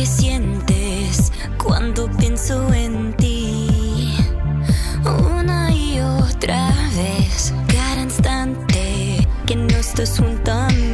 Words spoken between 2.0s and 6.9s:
pienso en ti? Una y otra